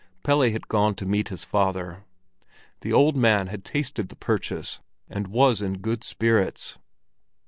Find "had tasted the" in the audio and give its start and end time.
3.45-4.15